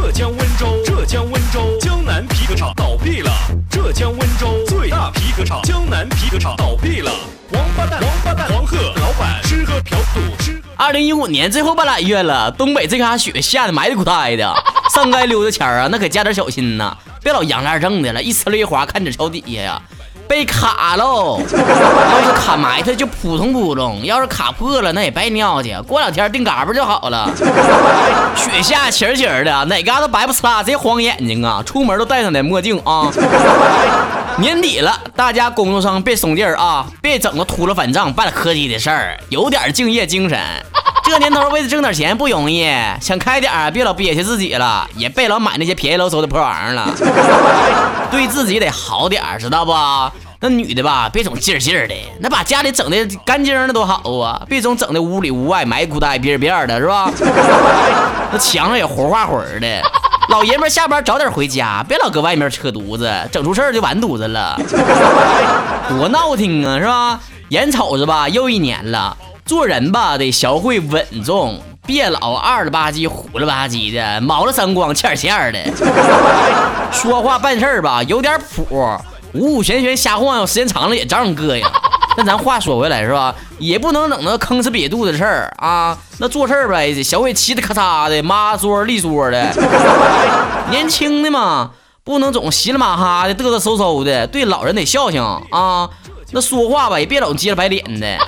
[0.00, 3.32] 浙江温州，浙江温州江南皮革厂倒闭了。
[3.68, 7.10] 浙江温州最大皮革厂江南皮革厂倒闭了。
[7.52, 10.60] 王八蛋，王八蛋，黄鹤老板吃喝嫖赌吃喝。
[10.76, 14.54] 二零一五年最后半拉月了，东北这嘎雪下的埋的苦呆的，
[14.94, 19.82] 上街溜达前儿啊，那可加点小心呐，别老扬二正的了，一呲溜一滑，看着桥底下呀。
[20.28, 21.40] 被卡喽！
[21.48, 27.28] 要是卡埋汰就扑通扑通，要是卡破了那也白尿去，过两天定嘎巴就好了。
[28.36, 31.62] 雪下晴晴的，哪嘎达白不呲啦，贼晃眼睛啊！
[31.64, 33.10] 出门都戴上点墨镜啊。
[34.38, 40.38] 年底了，大家工作上别松劲儿啊，别整个秃噜反账、办科技的事儿，有点敬业精神。
[41.08, 46.86] 这年头为了挣点钱不容易，想开点儿别老憋屈自己了，也别老买那些便宜喽嗖的破玩意儿了，
[48.10, 49.72] 对自己得好点儿，知道不？
[50.40, 57.10] 那女的吧，别总劲劲儿的，那把家里整的干净的多好啊，别总整的屋里屋外埋骨呆边边的，是吧？
[58.30, 59.82] 那墙上也活画活的。
[60.28, 64.60] 老爷们下班早点回家，别老搁外面扯犊子，整出事儿就完犊子了，
[65.88, 67.18] 多闹挺啊，是吧？
[67.48, 69.16] 眼瞅着吧，又一年了。
[69.48, 75.58] 做人吧，得学会稳重，别老二了吧唧、虎了吧唧的，毛了三光、欠欠的。
[76.92, 78.66] 说话办事儿吧，有点谱，
[79.32, 81.64] 五五玄玄瞎晃悠，时间长了也照样膈应。
[82.18, 85.96] 那咱话说回来是吧，也不能整那吭哧瘪肚的事儿啊。
[86.18, 89.50] 那做事儿呗，学会嘁哩咔嚓的，麻桌利桌的。
[90.68, 91.70] 年轻的嘛，
[92.04, 95.88] 不能总稀里马哈的、嘚嘚嗖嗖的，对老人得孝敬啊。
[96.32, 98.18] 那说话吧，也别老急了白脸的。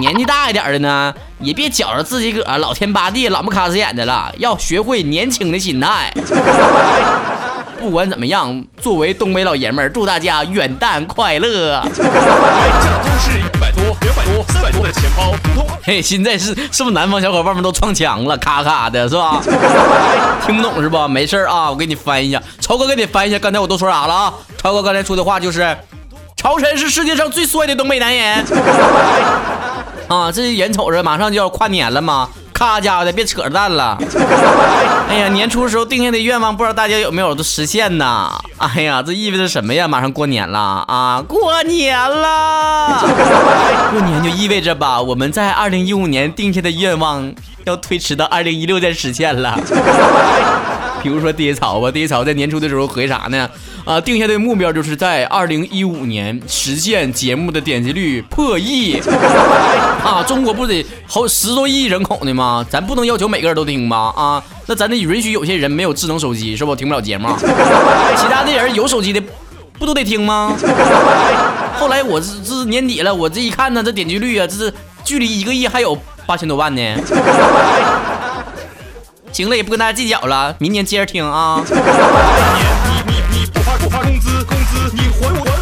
[0.00, 6.12] 年纪大一点的呢，也别觉着自己个老天八地、老不卡死眼的了，要学会年轻的心态。
[7.80, 11.80] 不管怎么样，作为东北老爷们儿，祝大家元旦快乐！
[11.86, 19.40] 原价都是一百多、两百多、三百多的钱包，通通嘿，现在是是不是南方小伙伴们都撞墙了，咔咔的，是吧？
[20.44, 21.06] 听不懂是吧？
[21.06, 24.34] 没事儿啊，我给你翻译一下，超哥给你翻译一下，刚才我都说啥了啊？
[24.60, 25.76] 超哥刚才说的话就是，
[26.36, 28.44] 曹晨是世界上最帅的东北男人。
[30.08, 33.98] 啊，这眼瞅着马上就要跨年了嘛，咔家伙的，别扯淡了。
[35.08, 38.30] 哎呀，年初的时候定下的愿望，不知道大家有没有都实现呢？
[38.56, 39.86] 哎呀，这意味着什么呀？
[39.86, 40.58] 马上过年了
[40.88, 43.04] 啊，过年了！
[43.92, 47.30] 过年就意味着吧，我们在二零一五年定下的愿望
[47.68, 49.58] 要推迟到二零一六再实现了。
[51.00, 53.48] 比如说爹潮吧，爹潮在年初的时候回啥呢？
[53.84, 59.00] 啊，定下的目标就是在二零一五年实现节目的点击率破亿。
[60.02, 62.66] 啊，中国不得好十多亿人口呢吗？
[62.68, 64.12] 咱不能要求每个人都听吧？
[64.16, 67.28] 啊，那咱得允许有些人没有智能手机，是不听不了节目？
[67.38, 69.22] 其他的人有手机的，
[69.78, 70.52] 不都得听吗？
[71.76, 74.74] 后来我这这年底了，我这一看呢，这点击率啊，这是
[75.04, 75.96] 距离一个亿还有
[76.28, 76.80] 八千多万呢。
[79.32, 81.64] 行了，也不跟大家计较了，明年接着听啊。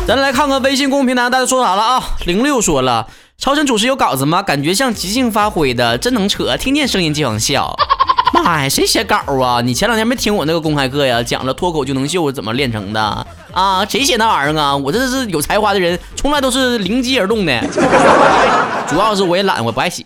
[0.08, 2.02] 咱来看看微信公屏台大家说啥了啊？
[2.24, 3.06] 零六说了，
[3.38, 4.42] 超神主持有稿子吗？
[4.42, 7.76] 感觉像即兴发挥的，真能扯，听见声音就想笑。
[8.32, 9.60] 妈呀，谁写稿啊？
[9.60, 11.22] 你前两天没听我那个公开课呀？
[11.22, 13.86] 讲了脱口就能秀怎么练成的啊？
[13.88, 14.76] 谁写那玩意儿啊？
[14.76, 17.58] 我这是有才华的人，从来都是灵机而动的。
[18.86, 20.04] 主要是我也懒，我不爱写。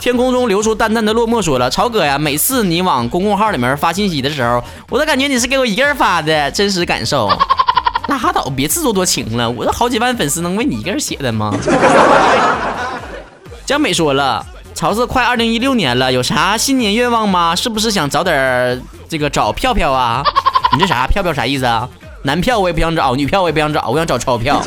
[0.00, 7.30] 天空中流出淡淡的落寞，说了：“曹哥呀，每次你往公共号里面发信息的时候，我都感觉你是给我一个人发的，真实感受。
[8.08, 11.54] 拉倒，别自作多情了，我这好几万粉丝能为你一个人写的吗？”
[13.64, 14.44] 江美说了
[14.74, 17.54] ：“曹子快二零一六年了，有啥新年愿望吗？
[17.54, 20.24] 是不是想早点这个找票票啊？
[20.72, 21.88] 你这啥票票啥意思啊？
[22.22, 24.60] 男票我也不想找，女票我也不想找，我想找钞票。”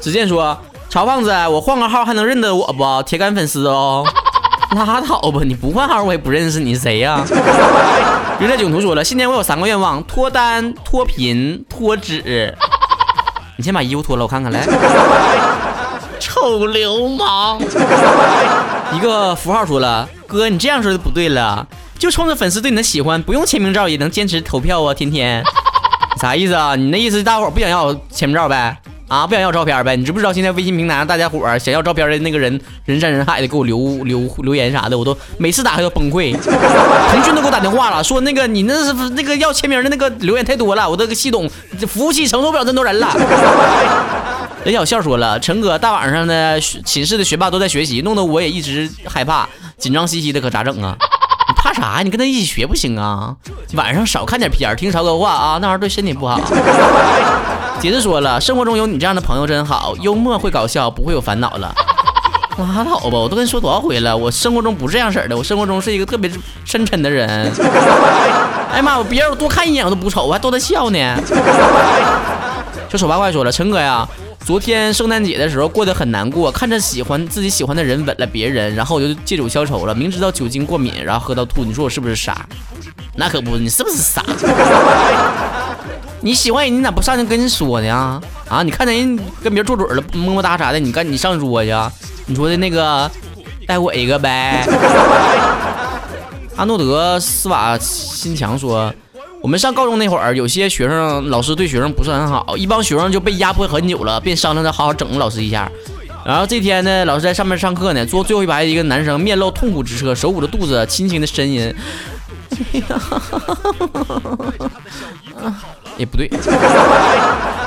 [0.00, 0.56] 子健说。
[0.88, 3.02] 曹胖子，我换个号还能认得我不？
[3.04, 4.04] 铁杆粉丝哦，
[4.74, 7.22] 拉倒吧，你不换号我也不认识你谁呀？
[8.40, 12.52] 人在囧途说了，新年我有三个愿望：脱单、脱贫、脱脂。
[13.56, 14.66] 你先把衣服脱了，我看看来。
[16.18, 17.60] 臭流氓！
[18.92, 21.64] 一个符号说了，哥，你这样说就不对了，
[22.00, 25.44] 就冲着粉丝对你的喜欢，不用签名照也能坚持投票啊，天天。
[26.18, 26.74] 啥意思啊？
[26.74, 28.74] 你那意思大伙不想要签名照呗？
[29.06, 29.96] 啊，不想要照片呗？
[29.96, 36.32] 你知不知道现在微信平台上大家伙儿想要照片的那个人人山人海的给我留留留言啥的，我都每次打开都崩溃。
[37.12, 41.46] 腾讯都给我打电话了，说那个你那是那个要签名的那个留言太多了，我这个系统
[41.86, 43.14] 服务器承受不了这么多人了。
[44.64, 50.96] 任 小笑说了，陈哥大晚上的寝室的学霸都在学习，弄得我也一直害怕紧张兮兮的，可咋整啊？
[51.80, 52.02] 啥？
[52.02, 53.34] 你跟他一起学不行啊？
[53.74, 56.38] 晚上少看点片儿，听曹哥话啊，那玩意儿对身体不好。
[57.80, 61.74] 杰子说了，生活中有你这样的朋友真好，幽默会搞笑，不会有烦恼了。
[62.58, 66.30] 拉倒吧，我都跟你说多少回了，我生活中不是这样式的，我生活中是一个特别
[66.66, 67.26] 深沉的人。
[68.70, 71.16] 哎呀妈，我别人我多看一眼我都不瞅，我还逗他笑呢。
[72.88, 74.06] 这丑八怪说了，陈哥呀，
[74.44, 79.94] 昨天圣诞节的时候过得很难过，看着喜欢自己喜欢的人吻了别人，然后我就借酒消愁了。
[79.94, 82.44] 明知道酒精过敏，然后喝到吐，你说我是不是傻？
[83.14, 84.24] 那可不，你是不是傻？
[86.20, 88.20] 你喜欢人，你咋不上去跟人说呢？
[88.48, 91.72] 啊，你看见人跟别人做嘴了，么么哒啥的，你赶紧上桌去。
[92.26, 93.08] 你说的那个，
[93.66, 94.66] 带我一个呗。
[96.56, 98.92] 阿诺德斯瓦辛强说，
[99.42, 105.70] 我们上高中那会儿，有些学生老师对学生不是很好，一帮学生就被压迫很久了，便商量着好好整老师一下。
[106.24, 111.74] 然后这天呢，老师在上面上课呢，坐最后一排的一个男生面露痛苦之色，手捂着肚子，轻轻的呻吟。
[112.72, 113.00] 哎呀
[115.96, 116.30] 也不对，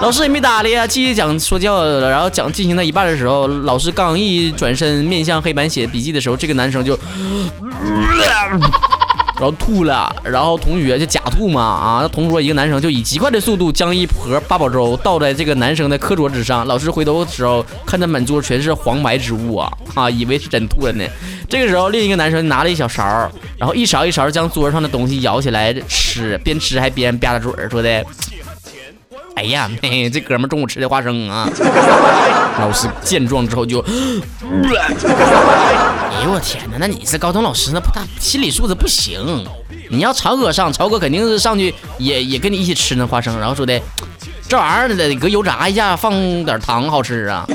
[0.01, 2.09] 老师也没搭理啊，继续讲说教了。
[2.09, 6.97] 然后讲进行到一半的时候，老师刚一转身面向黑板写笔记的时候，这个男生就。
[9.43, 11.99] 然后吐了，然后同学就假吐嘛啊！
[12.01, 16.65] 那同桌一个男生就以极快的速度将一盒八宝粥倒在这个男生的课桌之上。
[16.65, 21.03] 老师回头的时候，看他满桌全是黄白之物啊啊，以为是真吐了呢。
[21.49, 23.03] 这个时候，另一个男生拿了一小勺，
[23.57, 28.01] 然后一勺一勺将桌上的东西舀起来吃，边吃还边吧嗒嘴，说的。
[29.35, 31.49] 哎呀， 嘿嘿这哥们中午吃的花生啊！
[32.59, 33.85] 老师见状之后就， 哎
[36.23, 39.45] 呦我天哪，那你是高中老师，那不他心理素质不行。
[39.89, 43.79] 你要曹哥上，曹哥肯定是上去也也跟你一起吃那花生，然后说的
[44.47, 46.13] 这玩意儿得搁油炸一下，放
[46.45, 47.45] 点糖好吃啊。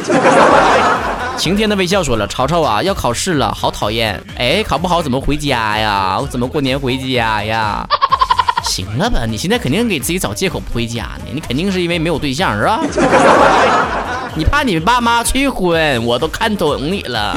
[1.37, 4.21] 晴天的微笑说了，曹操啊要考试了，好讨厌。
[4.37, 6.19] 哎，考不好怎么回家呀？
[6.21, 7.89] 我怎么过年回家呀？
[8.69, 12.81] 行了吧，你现在肯定给自己找借口不回家呢，你肯定是因为没有对象是吧？
[14.37, 17.35] 你怕你爸妈催婚，我都看懂你了。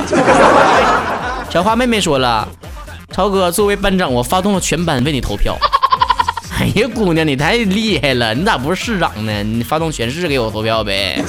[1.50, 2.48] 小花妹妹说了，
[3.12, 5.58] 超哥作为班长，我发动了全班为你投票。
[6.60, 9.42] 哎呀，姑娘你太厉害了，你咋不是市长呢？
[9.42, 11.24] 你发动全市给我投票呗。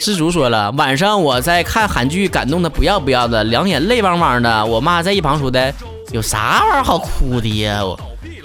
[0.00, 4.66] 施主说了，晚上我在看韩剧，感动的不要不要的，两眼泪汪汪的。
[4.66, 5.72] 我妈在一旁说的。
[6.12, 7.82] 有啥玩意儿好哭的呀？
[7.82, 7.98] 我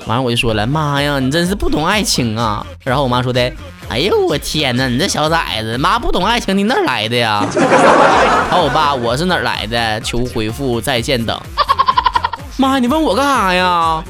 [0.06, 2.66] 完了我就说了，妈呀，你真是不懂爱情啊！
[2.84, 3.52] 然后我妈说的，
[3.90, 7.46] 哎呦我天哪，你这小崽子，妈不懂爱情，你哪来的呀？
[8.50, 10.00] 还有我爸，我是哪来的？
[10.00, 11.38] 求回复在线等。
[12.56, 14.02] 妈，你问我干啥呀？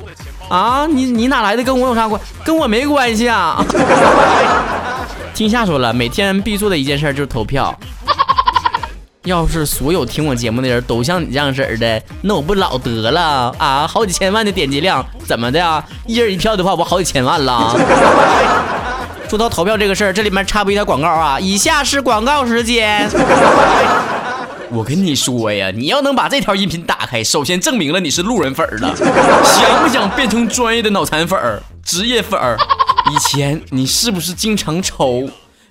[0.49, 1.63] 啊，你你哪来的？
[1.63, 2.21] 跟我有啥关？
[2.45, 3.65] 跟我没关系啊。
[5.33, 7.75] 听夏说了，每天必做的一件事就是投票。
[9.27, 13.85] 要是所有听我节目的人都像你这样式的，那我不老得了啊！
[13.85, 15.83] 好几千万的点击量，怎么的？
[16.05, 17.75] 一人一票的话，我好几千万了。
[19.29, 21.37] 说到投票这个事儿，这里面插播一条广告啊！
[21.39, 23.09] 以下是广告时间。
[24.69, 28.95] 我跟你说呀，你要能把这条音频打开，首先证明了你是路人粉儿了。
[29.43, 32.57] 想不想变成专业的脑残粉儿、职业粉儿？
[33.11, 35.29] 以前你是不是经常抽？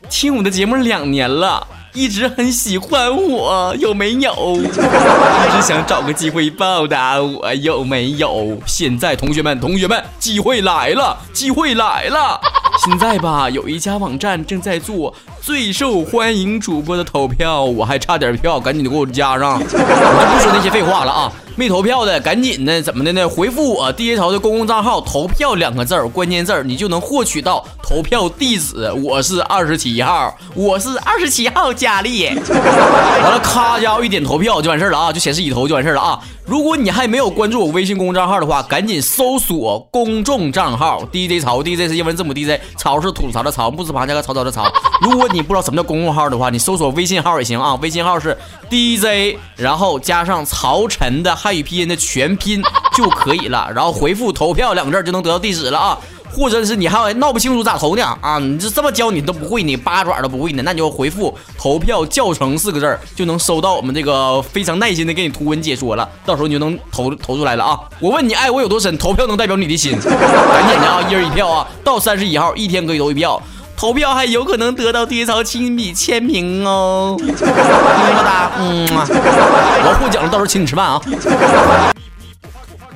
[0.09, 1.67] 听我的节目两年了。
[1.97, 4.31] 一直很喜欢我，有没有？
[4.61, 8.59] 一直想找个机会报答我，有没有？
[8.67, 12.39] 现在同学们，同学们，机会来了，机会来了！
[12.85, 19.55] 现在吧，有一家网站正在做最受欢迎主播的投票，我还差点票，赶紧的给我加上。
[19.65, 21.33] 我就不说那些废话了啊！
[21.59, 23.27] 没投票的，赶紧的，怎么的呢？
[23.27, 28.93] 回复我 DJ 潮的公共账号“投票”两个字儿，关键字儿，你就能获取到投票地址。
[29.03, 32.27] 我是二十七号，我是二十七号佳丽。
[32.37, 36.21] 完了，咔家伙一点投票就完事儿了啊，就显示已投就完事儿了啊。
[36.45, 44.71] 如果你还没有关注我微信公众账号的话，赶紧搜索公众账号 DJ 潮，DJ 是英文字母 DJ，潮是吐槽的潮，木字旁加个曹操的曹。
[45.01, 48.37] 如果你不知道什么叫公众号的话，你搜索微信号也行啊，微信号是
[48.71, 52.61] DJ，然后加上曹晨的汉语拼音的全拼
[52.97, 55.97] 就可以了，然后回复投票两个字就能得到地址了啊。
[56.29, 58.03] 或者是你还闹不清楚咋投呢？
[58.21, 67.79] 啊，你这这么教你都不会，你八爪都不会呢，那你就回复投票教程四个字就能收到我们这个非常耐心的给你图文解说了，到时候你就能投投出来了啊！
[68.01, 73.41] 我问你爱我有多深，投票能代表你的心，赶紧的啊，一人一票啊，到三十一号一天可以投一票，
[73.77, 81.01] 投票还有可能得到爹草亲笔签名哦，么么哒，嗯，我获奖了，到时候请你吃饭啊。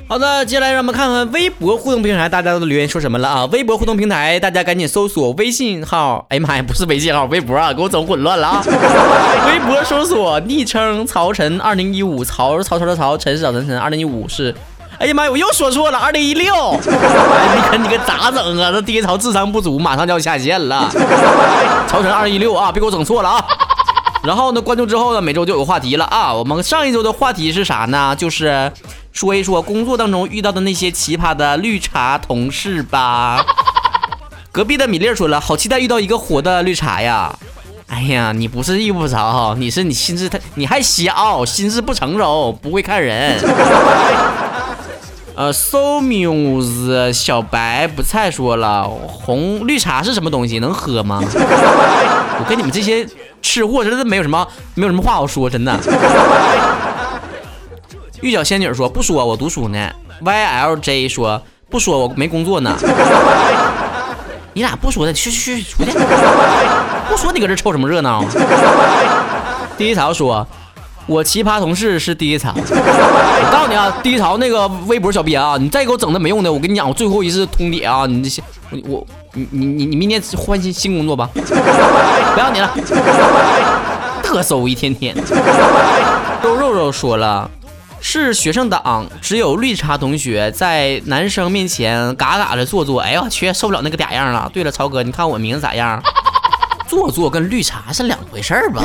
[0.09, 3.45] 好的，接下来让我们看看微博互动平台大家都留言说什么了啊！
[3.53, 8.65] 微博互动平台，大家赶紧搜索微信号，哎呀妈呀，不是微信号，微博啊，给我整混乱了啊！
[9.47, 14.53] 微博搜索昵称曹晨二零一五，曹曹操的曹，陈是小晨晨，二零一五是，
[15.01, 18.71] 哎呀妈呀，我又说错了，二零一六，你看你个咋整啊？
[18.71, 20.91] 这爹曹智商不足，马上就要下线了。
[21.89, 23.43] 曹晨二零一六啊，别给我整错了啊！
[24.23, 26.35] 然后呢，关注之后呢，每周就有话题了啊。
[26.35, 28.15] 我们上一周的话题是啥呢？
[28.15, 28.71] 就是
[29.11, 33.43] 说一说工作当中遇到的那些奇葩的绿茶同事吧。
[34.53, 37.35] 隔壁的米粒儿说了，好期待遇到一个活的绿茶呀！
[37.87, 43.39] 哎呀，你不是遇不着，你是你心智太，你还小，心智不成熟，不会看人。
[45.37, 50.59] 呃，so muse 小白不菜说了，红绿茶是什么东西？
[50.59, 51.23] 能喝吗？
[52.41, 53.07] 我跟你们这些
[53.41, 55.79] 吃货真的没有什么没有什么话好说，真的。
[58.21, 59.91] 玉角仙女说不说，我读书呢。
[60.23, 62.77] ylj 说不说，我没工作呢。
[64.53, 65.93] 你俩不说的，去去去出去！
[67.09, 68.25] 不说你搁这凑什么热闹？
[69.79, 70.47] 第一条说。
[71.11, 78.41] 我奇葩同事是第一场， 我告诉你啊，第一槽那个微博小编啊，你再给我整那没用的，我跟你讲，我最后一次通牒啊，你这些
[78.85, 82.73] 我你你你你明天换新新工作吧，不要你了，
[84.23, 85.13] 嘚瑟我一天天。
[86.45, 87.51] 肉肉肉说了，
[88.01, 94.49] 是学生党，只有绿茶同学在男生面前嘎嘎的做作，哎呦我去，受不了那个嗲样了。
[94.55, 96.01] 对了，曹哥，你看我名字咋样？
[96.87, 98.83] 做作跟绿茶是两回事儿吧？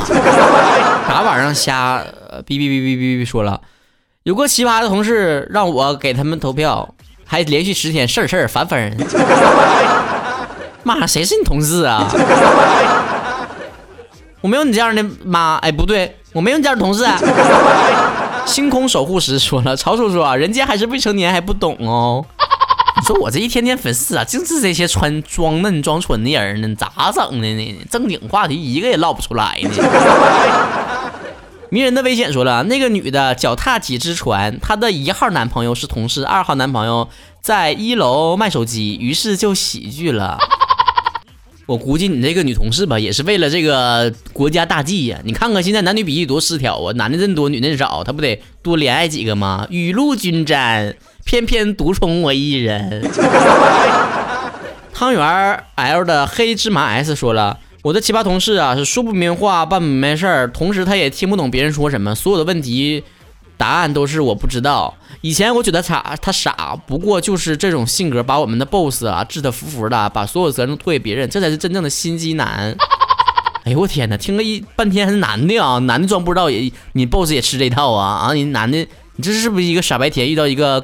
[1.08, 1.52] 啥玩意儿？
[1.52, 2.00] 瞎
[2.44, 3.62] 哔哔哔哔哔哔说了，
[4.24, 8.96] 有个奇葩的同事让我给他们投票，还连续十天事儿事儿烦烦人。
[10.84, 12.08] 妈，谁是你同事啊？
[14.42, 15.56] 我没有你这样的妈。
[15.56, 17.04] 哎，不对，我没有你这样的同事。
[18.46, 22.24] 星空守护师说了，曹叔叔啊，人家还是未成年还不懂哦。
[22.98, 27.86] 你说我这一天天粉丝啊，净是这些穿装嫩装纯的人呢，咋整的呢？
[27.90, 29.70] 正经话题一个也唠不出来呢。
[31.76, 37.10] 迷人的危险说了，那个女的脚踏几只船，她的一号男朋友是同事，二号男朋友
[37.42, 40.38] 在一楼卖手机，于是就喜剧了。
[41.68, 45.20] 我估计你这个女同事吧，也是为了这个国家大计呀。
[45.26, 49.68] 你看看现在男女比例多失调啊，男的真多，女的少，她不得多怜爱几个吗？
[49.70, 50.96] 雨露均沾。
[51.26, 53.04] 偏偏独宠我一人。
[54.94, 63.04] 汤圆 L 的黑芝麻 S 说了，我的奇葩同事啊是说不明话办不明事儿，同时他也听不懂别人说什么，所有的问题
[63.58, 64.92] 答案都是我不知道。
[65.22, 72.76] 以前我觉得他，他傻，不过就是这种性格把我们的 boss 啊治得服服的，把所有责任推给别人，这才是真正的心机男。
[73.66, 78.80] 哎呦我天哪，听了一半天还是男的啊，男的装不知道也你 boss 也吃这套啊啊，你男的
[79.18, 80.84] 你这是不是一个傻白甜遇到一个？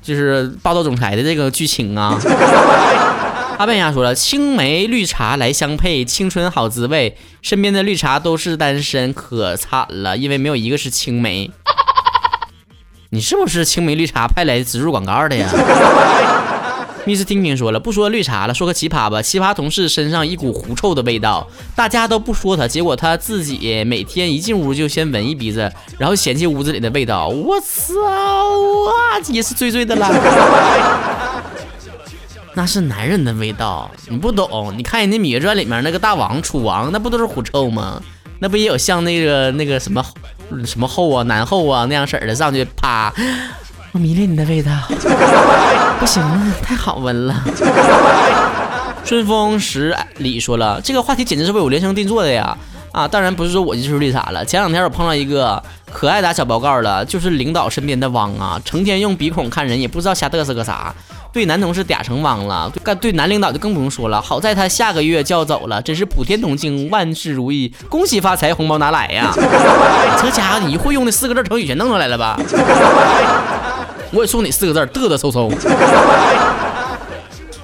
[0.00, 2.18] 就是霸道总裁的这个剧情啊！
[3.60, 7.18] 阿笨呀说了，青梅绿茶来相配，青春好滋味。
[7.42, 11.50] 身边的绿茶都是单身，可惨了，因为没有一个是青梅。
[13.12, 15.46] 你是不是青梅绿茶派来植入广告的呀？
[17.04, 19.20] 密斯听听说了，不说绿茶了，说个奇葩吧。
[19.20, 27.28] 奇葩同事身上一股狐臭的味道，大家都不说他，结果他自己每天一进屋就先闻一鼻子，然后嫌弃屋子里的味道。
[27.28, 27.92] 我操
[28.88, 30.08] 啊，也是醉醉的了。
[32.60, 34.74] 那是男人的味道，你不懂。
[34.76, 38.02] 你看人家《芈月传》里面那个大王楚王，那不都是狐臭吗？
[38.38, 40.04] 那不也有像那个那个什么
[40.66, 43.10] 什么后啊、男后啊那样式的上去啪。
[43.92, 44.70] 我迷恋你的味道，
[45.98, 47.42] 不行啊，太好闻了。
[49.06, 52.54] 春风十里说了，这个话题简直是为我量身定做的呀！
[52.92, 54.44] 啊，当然不是说我就是绿茶了。
[54.44, 60.94] 前两天我碰到一个可爱打小报告了，就是领导身边的汪啊，成天用鼻孔看人，也不知道瞎嘚瑟个啥。
[61.32, 64.20] 对男同事嗲成汪了，干对男领导就更不用说了。
[64.20, 69.30] 好在他下个月就要走了，真是普天同庆，万事如意，恭喜发财，红包拿来呀！
[70.20, 72.36] 这家伙，你会用的四个字成语全弄出来了吧？
[74.12, 75.48] 我也送你四个字嘚嘚嗖嗖。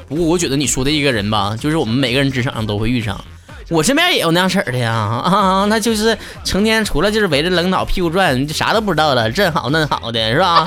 [0.08, 3.20] 不过我觉得你说的一个人吧，就是我们每个人职场上都会遇上。
[3.68, 10.64] 我身边也有那样式儿的呀，啊，那就是成天除了就是围着领导屁股转，啥都不知道了，这好那好的是吧？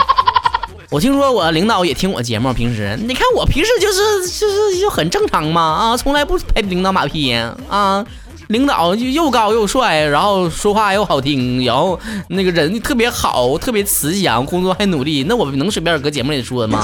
[0.91, 8.05] 我听说我领导也听我节目，平时你看我平时就是就是就很正常嘛，啊，从来不拍领导马屁啊。
[8.47, 16.83] 领导又高又帅，然后说话又好听，然后那个人特别好，特别慈祥，工作还努力，那我能随便搁节目里说吗？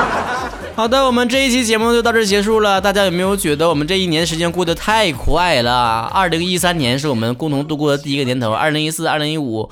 [0.74, 2.80] 好的，我们这一期节目就到这结束了。
[2.80, 6.08] 大家有没有觉得我们这一年时间过得太快了？
[6.14, 9.68] 二零一三年是我们共同度过的第一个年头，二零一四、二零一五，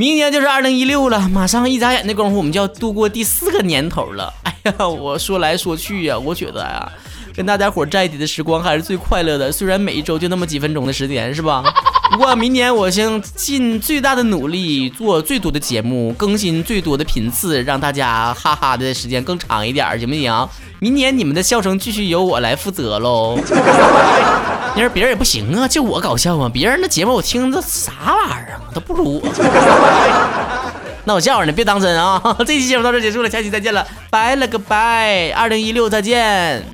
[0.00, 1.28] 明年就是二零一六了。
[1.28, 4.32] 马上一眨眼的功夫，我们就要度过第四个年头了。
[4.44, 6.90] 哎呀，我说来说去呀，我觉得呀。
[7.34, 11.62] 跟大家伙在一起的时光还是最快乐的，虽然每一周就那么几分钟的时间，是吧？
[12.10, 20.48] 不过明年我将尽最大的努力做最多的节目，更新最多的频次，让大家哈哈的时间更长一点，行不行？
[20.80, 23.38] 明年你们的笑声继续由我来负责喽。
[24.74, 26.50] 你说别人也不行啊，就我搞笑吗？
[26.50, 29.28] 别人的节目我听着啥玩意儿啊，都不如我。
[31.04, 32.22] 那我笑话呢，别当真啊！
[32.46, 36.64] 这期节目到这结束了，下期再见了，拜了个拜，二零一六再见。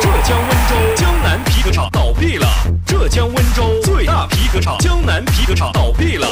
[0.00, 2.46] 浙江温州江南皮革厂倒闭了，
[2.84, 6.26] 浙江温州最大皮革厂江南皮革厂倒闭了。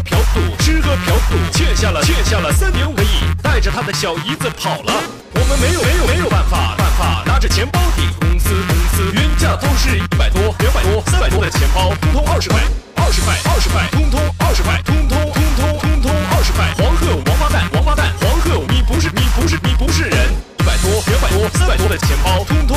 [0.00, 3.08] 嫖赌，吃喝嫖赌，欠下了欠下了三点五个亿，
[3.42, 4.92] 带着他的小姨子跑了。
[5.34, 12.60] 我们没有没有没有办法办法，拿着钱包抵公司公司，原价都是一百多、两百多、三百多的钱包，通通二十块，
[12.96, 16.72] 二十块，二十块，通通二十块，通通通通通通二十块。
[16.78, 20.32] 黄鹤王八蛋，王八蛋，黄鹤，你不是你不是你不是人。
[20.58, 22.76] 一百多、两百多、三百多的钱包，通，通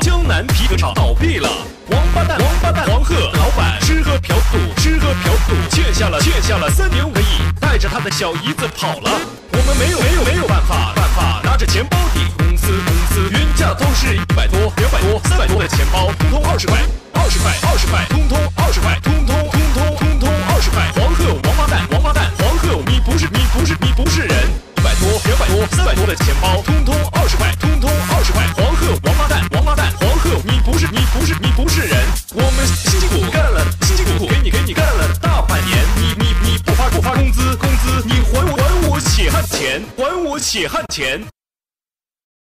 [0.00, 1.48] 江南皮革厂倒闭了。
[1.90, 7.24] 王八蛋，王八蛋，黄鹤老板吃喝嫖赌，吃喝嫖赌，欠下了欠下了三点五个亿，
[7.60, 9.10] 带着他的小姨子跑了。
[9.52, 16.78] 我们没有没有没有办法办法，拿着钱包抵公司公司，原价都是一百多、两百多、三百多的钱包，通通，二十块，